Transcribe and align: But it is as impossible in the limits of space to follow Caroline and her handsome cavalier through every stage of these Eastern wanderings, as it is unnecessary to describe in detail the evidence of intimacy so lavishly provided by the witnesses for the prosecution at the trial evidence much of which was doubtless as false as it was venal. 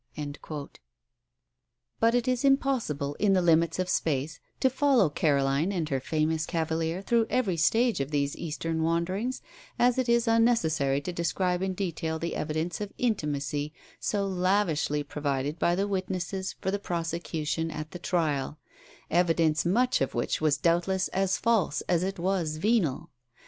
But 1.99 2.15
it 2.15 2.27
is 2.27 2.39
as 2.39 2.43
impossible 2.45 3.13
in 3.19 3.33
the 3.33 3.41
limits 3.43 3.77
of 3.77 3.87
space 3.87 4.39
to 4.59 4.67
follow 4.71 5.11
Caroline 5.11 5.71
and 5.71 5.87
her 5.89 6.01
handsome 6.03 6.47
cavalier 6.49 7.03
through 7.03 7.27
every 7.29 7.55
stage 7.55 7.99
of 7.99 8.09
these 8.09 8.35
Eastern 8.35 8.81
wanderings, 8.81 9.43
as 9.77 9.99
it 9.99 10.09
is 10.09 10.27
unnecessary 10.27 11.01
to 11.01 11.13
describe 11.13 11.61
in 11.61 11.75
detail 11.75 12.17
the 12.17 12.35
evidence 12.35 12.81
of 12.81 12.91
intimacy 12.97 13.73
so 13.99 14.25
lavishly 14.25 15.03
provided 15.03 15.59
by 15.59 15.75
the 15.75 15.87
witnesses 15.87 16.55
for 16.59 16.71
the 16.71 16.79
prosecution 16.79 17.69
at 17.69 17.91
the 17.91 17.99
trial 17.99 18.57
evidence 19.11 19.65
much 19.67 20.01
of 20.01 20.15
which 20.15 20.41
was 20.41 20.57
doubtless 20.57 21.09
as 21.09 21.37
false 21.37 21.81
as 21.81 22.01
it 22.01 22.17
was 22.17 22.57
venal. 22.57 23.11